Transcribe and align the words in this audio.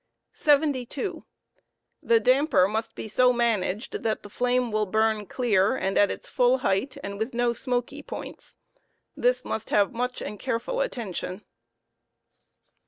"'73. 0.33 1.21
The 2.01 2.19
damper 2.19 2.67
must 2.67 2.95
be 2.95 3.07
so 3.07 3.31
managed 3.31 4.01
that 4.01 4.23
the 4.23 4.31
flame 4.31 4.71
will 4.71 4.87
burn 4.87 5.27
clear 5.27 5.75
and 5.75 5.95
at 5.95 6.09
its 6.09 6.27
full 6.27 6.53
ua*«f 6.53 6.57
danprn 6.59 6.61
height 6.61 6.97
and 7.03 7.19
with 7.19 7.35
no 7.35 7.53
smoky 7.53 8.01
points.. 8.01 8.57
This 9.15 9.45
must 9.45 9.69
have 9.69 9.93
much 9.93 10.19
and 10.19 10.39
careful 10.39 10.81
attention. 10.81 11.43